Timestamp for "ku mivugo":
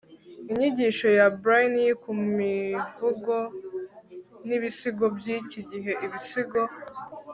2.01-3.35